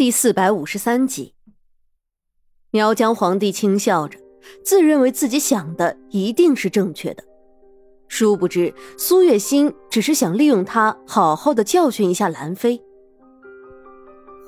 [0.00, 1.34] 第四百五十三集，
[2.70, 4.18] 苗疆皇帝轻笑着，
[4.64, 7.22] 自认为自己想的一定是正确的，
[8.08, 12.80] 殊不知苏月心只是想利用他好好的教训一下兰妃。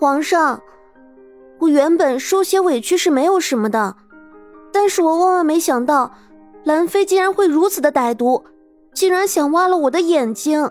[0.00, 0.62] 皇上，
[1.58, 3.94] 我原本受些委屈是没有什么的，
[4.72, 6.14] 但是我万万没想到，
[6.64, 8.42] 兰妃竟然会如此的歹毒，
[8.94, 10.70] 竟然想挖了我的眼睛。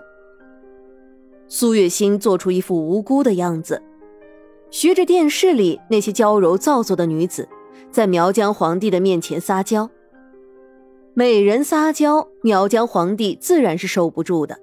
[1.48, 3.84] 苏月心做出一副无辜的样子。
[4.72, 7.48] 学着电视里那些娇柔造作的女子，
[7.91, 9.90] 在苗疆皇帝的面前撒娇。
[11.14, 14.58] 美人撒娇，苗疆皇帝自然是受不住的。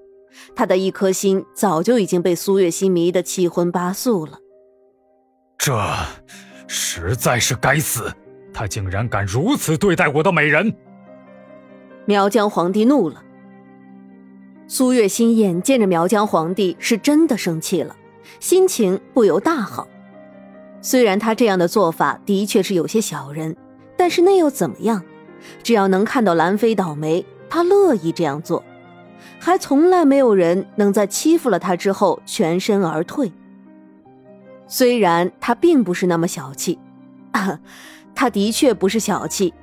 [0.57, 4.39] 他的一颗心早就已经被苏月心迷得七荤八素了。
[5.59, 5.79] 这
[6.67, 8.11] 实在是该死！
[8.53, 10.75] 他竟然敢如此对待我的美人！
[12.07, 13.23] 苗疆皇帝怒了。
[14.67, 17.95] 苏月心眼见着苗疆皇帝是真的生气了，
[18.41, 19.87] 心情不由大好。
[20.81, 23.57] 虽然他这样的做法的确是有些小人，
[23.97, 25.03] 但是那又怎么样？
[25.63, 28.63] 只要能看到兰妃倒霉，他乐意这样做。
[29.41, 33.33] 还从来没有人能在欺负了他之后全身而退。
[34.67, 36.79] 虽然他并不是那么小气，
[37.33, 37.59] 啊
[38.15, 39.55] 他的确不是小气。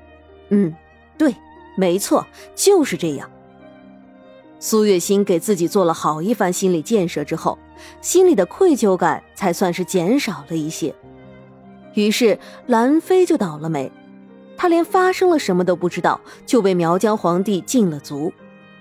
[0.49, 0.73] 嗯，
[1.17, 1.35] 对，
[1.75, 3.29] 没错，就是这样。
[4.59, 7.57] 苏月心给自己做了好一番心理建设之后，
[8.01, 10.95] 心里的愧疚感才算是减少了一些。
[11.95, 13.91] 于是兰妃就倒了霉，
[14.55, 18.31] 她连发生了什么都不知道，就被苗疆皇帝禁了足，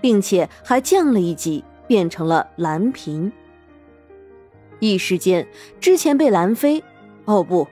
[0.01, 3.33] 并且还降了一级，变成了兰嫔。
[4.81, 5.47] 一时间，
[5.81, 6.83] 之前被兰妃，
[7.25, 7.67] 哦不，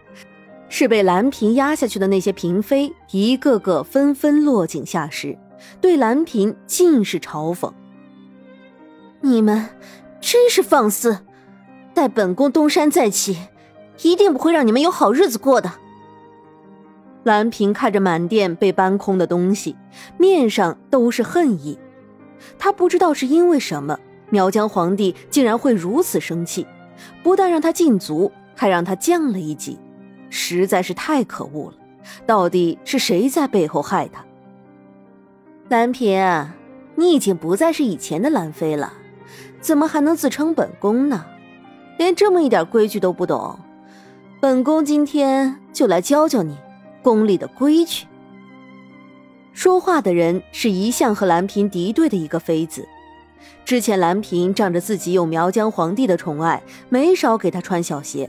[0.68, 5.36] 是被兰嫔压下去的那些嫔妃，一个个纷纷落井下石，
[5.80, 7.70] 对兰嫔尽是嘲讽。
[9.20, 9.68] 你们
[10.20, 11.18] 真是放肆！
[11.92, 13.36] 待本宫东山再起。
[14.00, 15.72] 一定不会让你们有好日子过的。
[17.24, 19.76] 兰嫔看着满殿被搬空的东西，
[20.18, 21.78] 面上都是恨意。
[22.58, 23.98] 她不知道是因为什么，
[24.30, 26.67] 苗疆皇帝竟然会如此生气，
[27.22, 29.78] 不但让他禁足，还让他降了一级，
[30.30, 31.74] 实在是太可恶了。
[32.27, 34.24] 到底是谁在背后害他？
[35.68, 36.48] 兰嫔，
[36.96, 38.92] 你已经不再是以前的兰妃了，
[39.61, 41.24] 怎么还能自称本宫呢？
[41.98, 43.56] 连这么一点规矩都不懂。
[44.42, 46.58] 本宫今天就来教教你
[47.01, 48.07] 宫里的规矩。
[49.53, 52.89] 说话的人是一向和兰嫔敌对的一个妃子。
[53.64, 58.29] 之前兰嫔仗着自己有苗疆皇帝的宠爱，没少给她穿小鞋。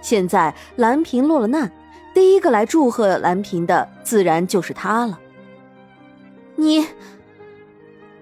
[0.00, 1.72] 现在兰嫔落了难，
[2.14, 5.18] 第一个来祝贺兰嫔的自然就是她了。
[6.54, 6.86] 你，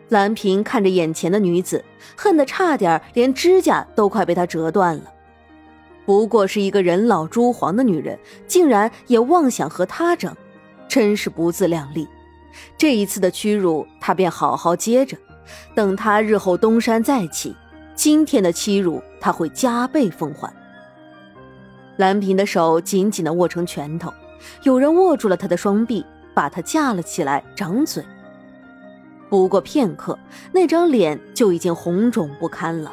[0.09, 1.85] 兰嫔看着眼前的女子，
[2.17, 5.11] 恨得差点连指甲都快被她折断了。
[6.07, 10.35] 不过是一个人老珠黄的女人，竟然也妄想和他争，
[10.87, 12.07] 真是不自量力。
[12.77, 15.17] 这一次的屈辱，他便好好接着。
[15.75, 17.57] 等他日后东山再起，
[17.95, 20.53] 今天的欺辱他会加倍奉还。
[21.97, 24.13] 兰嫔的手紧紧地握成拳头，
[24.63, 26.05] 有人握住了她的双臂，
[26.35, 28.05] 把她架了起来，掌嘴。
[29.29, 30.19] 不过片刻，
[30.53, 32.93] 那张脸就已经红肿不堪了。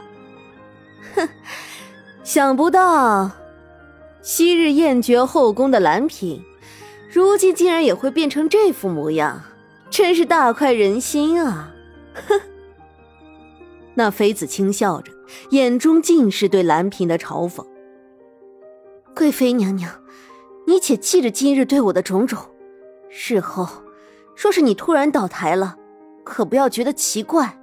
[1.16, 1.28] 哼。
[2.24, 3.32] 想不到，
[4.22, 6.42] 昔日艳绝后宫的兰嫔，
[7.12, 9.42] 如今竟然也会变成这副模样，
[9.90, 11.74] 真是大快人心啊！
[12.14, 12.40] 哼。
[13.96, 15.12] 那妃子轻笑着，
[15.50, 17.66] 眼中尽是对兰嫔的嘲讽。
[19.16, 19.92] 贵妃娘娘，
[20.68, 22.38] 你且记着今日对我的种种，
[23.10, 23.68] 日后
[24.36, 25.76] 若是你突然倒台了，
[26.24, 27.58] 可不要觉得奇怪。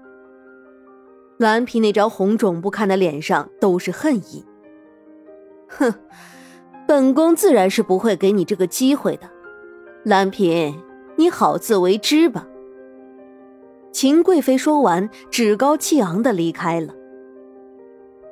[1.39, 4.45] 兰嫔那张红肿不堪的脸上都是恨意。
[5.69, 5.95] 哼，
[6.87, 9.31] 本宫自然是不会给你这个机会的，
[10.05, 10.75] 兰嫔，
[11.17, 12.47] 你好自为之吧。
[13.93, 16.93] 秦贵妃说完，趾高气昂的离开了。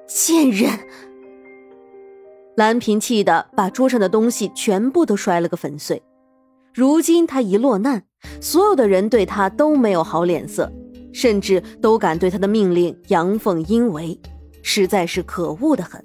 [0.08, 0.70] 贱人！
[2.56, 6.02] 兰嫔气得把桌上的东西全部都摔了个粉碎。
[6.74, 8.04] 如今她一落难，
[8.41, 10.72] 所有的人对她都没有好脸色，
[11.16, 14.21] 甚至都敢对他的命令阳奉阴违，
[14.63, 16.04] 实在是可恶的很。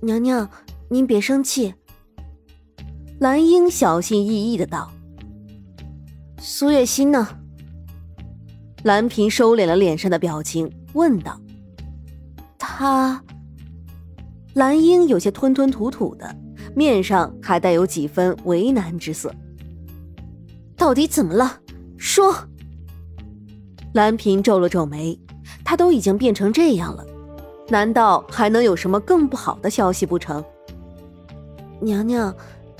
[0.00, 0.50] 娘娘，
[0.88, 1.72] 您别生气。
[3.20, 4.90] 兰英小心翼翼的道
[6.36, 7.28] ：“苏月心呢？”
[8.82, 11.40] 兰嫔收敛了脸上的表情，问道
[12.58, 13.22] ：“他？”
[14.54, 16.34] 兰英有些吞吞吐吐的，
[16.74, 19.32] 面上还带有几分为难之色。
[20.76, 21.60] 到底怎么了？
[21.96, 22.34] 说。
[23.92, 25.18] 兰嫔皱了皱眉，
[25.64, 27.04] 她都已经变成这样了。
[27.68, 30.44] 难道还能有什么更不好的消息不成？
[31.80, 32.34] 娘娘，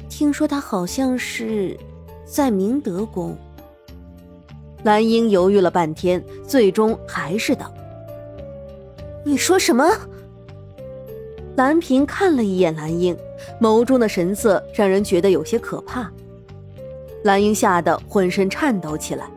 [0.09, 1.79] 听说他好像是
[2.25, 3.37] 在明德宫。
[4.83, 7.73] 蓝英犹豫了半天，最终还是道
[9.25, 9.89] ：“你说什么？”
[11.57, 13.17] 蓝萍看了一眼蓝英，
[13.61, 16.11] 眸中的神色让人觉得有些可怕。
[17.23, 19.31] 蓝英吓得浑身颤抖起来。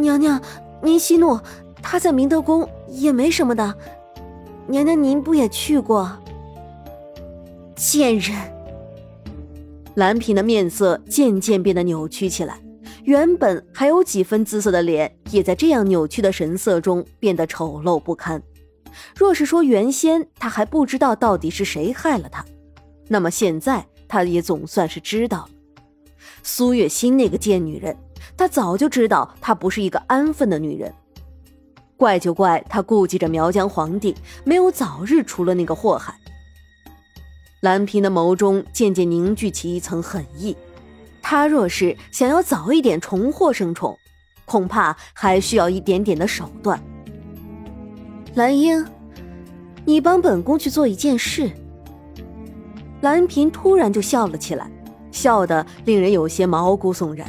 [0.00, 0.40] 娘娘，
[0.82, 1.38] 您息怒，
[1.82, 3.74] 他在明德宫也没什么的。
[4.66, 6.10] 娘娘，您不也去过？
[7.74, 8.36] 贱人！
[9.94, 12.60] 兰嫔的面色渐渐变得扭曲起来，
[13.04, 18.42] 原本还有几分姿色的脸，也在这样扭曲的神色中变得丑陋不堪。
[19.16, 22.44] 若是说原先他还不知道到底是谁害了他，
[23.08, 25.48] 那么现在他也总算是知道了。
[26.42, 27.96] 苏月心那个贱女人，
[28.36, 30.92] 他早就知道她不是一个安分的女人。
[31.96, 34.14] 怪就怪他顾忌着苗疆皇帝，
[34.44, 36.14] 没有早日除了那个祸害。
[37.60, 40.56] 蓝嫔的眸中渐渐凝聚起一层狠意，
[41.20, 43.98] 他若是想要早一点重获圣宠，
[44.44, 46.80] 恐怕还需要一点点的手段。
[48.34, 48.86] 蓝英，
[49.84, 51.50] 你帮本宫去做一件事。
[53.00, 54.70] 蓝嫔突然就笑了起来，
[55.10, 57.26] 笑得令人有些毛骨悚然。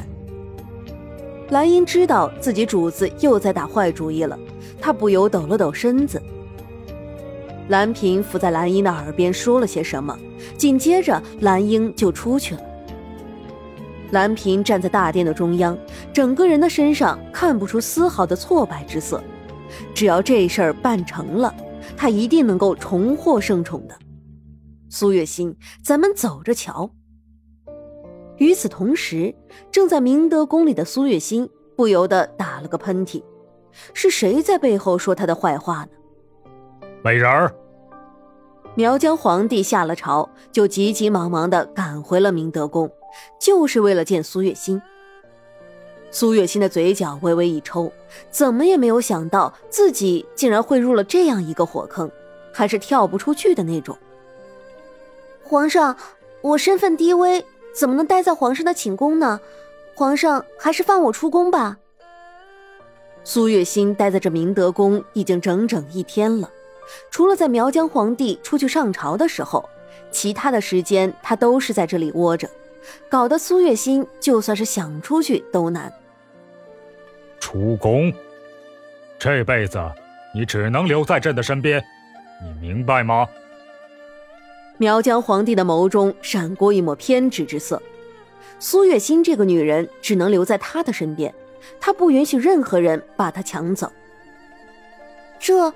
[1.50, 4.38] 蓝英知道自己主子又在打坏主意了，
[4.80, 6.22] 她不由抖了抖身子。
[7.68, 10.16] 蓝平伏在蓝英的耳边说了些什么，
[10.56, 12.60] 紧接着蓝英就出去了。
[14.12, 15.76] 蓝平站在大殿的中央，
[16.12, 19.22] 整个人的身上看不出丝毫的挫败之色。
[19.94, 21.52] 只要这事儿办成了，
[21.96, 23.94] 他一定能够重获圣宠的。
[24.88, 26.90] 苏月心，咱们走着瞧。
[28.40, 29.34] 与此同时，
[29.70, 33.22] 正在明德宫里的苏月心不由得打了个喷嚏。
[33.92, 35.88] 是谁在背后说他的坏话呢？
[37.02, 37.54] 美人儿。
[38.74, 42.90] 苗疆皇帝下了朝，就急急忙忙的赶回了明德宫，
[43.38, 44.80] 就是为了见苏月心。
[46.10, 47.92] 苏月心的嘴角微微一抽，
[48.30, 52.10] 怎么也没有想到自己竟然会入了这样一个火坑，
[52.54, 53.94] 还是跳不出去的那种。
[55.42, 55.94] 皇上，
[56.40, 57.44] 我身份低微，
[57.74, 59.40] 怎么能待在皇上的寝宫呢？
[59.94, 61.76] 皇上还是放我出宫吧。
[63.22, 66.50] 苏月心待在这明德宫已经整整一天了，
[67.10, 69.68] 除了在苗疆皇帝出去上朝的时候，
[70.10, 72.48] 其他的时间他都是在这里窝着，
[73.10, 75.92] 搞得苏月心就算是想出去都难。
[77.38, 78.10] 出宫，
[79.18, 79.78] 这辈子
[80.34, 81.84] 你只能留在朕的身边，
[82.42, 83.28] 你明白吗？
[84.80, 87.82] 苗疆皇帝的眸中闪过一抹偏执之色。
[88.58, 91.34] 苏月心这个女人只能留在他的身边，
[91.78, 93.92] 他不允许任何人把她抢走。
[95.38, 95.70] 这，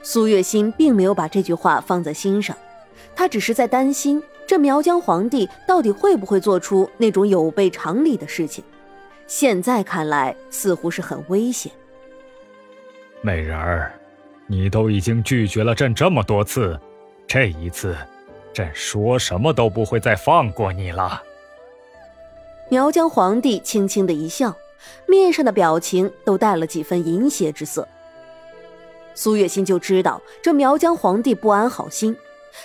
[0.00, 2.56] 苏月心并没有把这句话放在心上，
[3.14, 8.64] 她只是在担心这苗疆皇帝到底会不会做出那种有悖常理的事情。
[9.26, 11.70] 现在看来，似乎是很危险。
[13.20, 13.92] 美人儿，
[14.46, 16.80] 你都已经拒绝了朕这么多次，
[17.32, 17.96] 这一次，
[18.52, 21.22] 朕说什么都不会再放过你了。
[22.68, 24.52] 苗疆皇帝轻轻的一笑，
[25.06, 27.86] 面上的表情都带了几分淫邪之色。
[29.14, 32.16] 苏月心就知道这苗疆皇帝不安好心，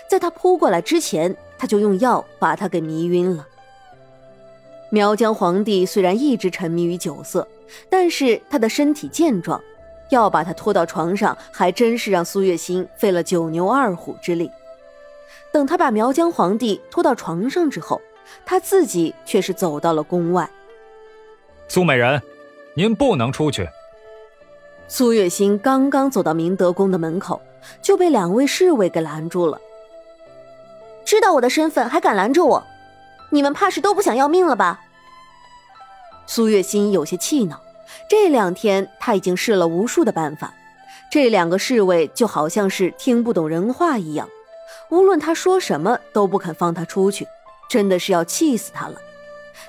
[0.10, 3.48] 在他扑过来之前，他就用药把他给迷晕了。
[4.90, 7.48] 苗疆皇帝虽然一直沉迷于酒色，
[7.88, 9.64] 但是他的身体健壮，
[10.10, 14.52] 要把他拖到床上，还真是让苏月心费了九牛二虎之力。
[15.52, 18.02] 等他把苗疆皇帝拖到床上之后，
[18.46, 20.50] 他自己却是走到了宫外。
[21.68, 22.22] 苏美人，
[22.76, 23.68] 您不能出去。
[24.88, 27.42] 苏月心刚刚走到明德宫的门口，
[27.82, 29.60] 就被两位侍卫给拦住了。
[31.04, 32.64] 知道我的身份还敢拦着我？
[33.32, 34.82] 你们怕是都不想要命了吧？
[36.28, 37.60] 苏月心有些气恼，
[38.10, 40.54] 这两天他已经试了无数的办法，
[41.12, 44.30] 这两个侍卫就好像是听不懂人话一样，
[44.90, 47.28] 无论他说什么都不肯放他出去，
[47.70, 48.96] 真的是要气死他了。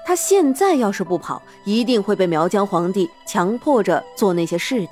[0.05, 4.91] 他现在要是不跑，一定会被苗疆皇帝强迫着做那些事的，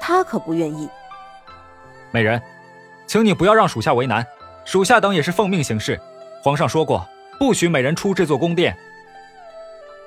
[0.00, 0.88] 他可不愿意。
[2.10, 2.40] 美人，
[3.06, 4.24] 请你不要让属下为难，
[4.64, 5.98] 属下等也是奉命行事，
[6.42, 7.06] 皇上说过，
[7.38, 8.76] 不许美人出这座宫殿。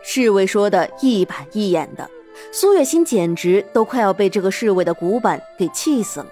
[0.04, 2.08] 侍卫说的一板一眼的，
[2.52, 6.28] 苏月心简直都快要被这个侍卫的古板给气死了。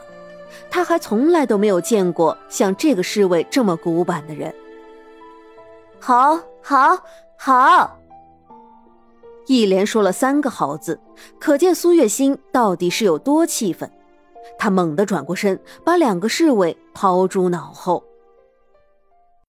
[0.69, 4.53] 他还从来都没有见过像这个侍卫这么古板的人。
[6.00, 6.98] 好，好，
[7.38, 8.00] 好！
[9.45, 11.00] 一连说了三个好字，
[11.39, 13.89] 可见苏月心到底是有多气愤。
[14.57, 18.03] 他猛地转过身，把两个侍卫抛诸脑后。